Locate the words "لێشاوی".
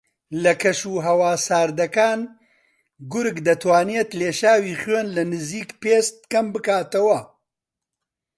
4.19-4.79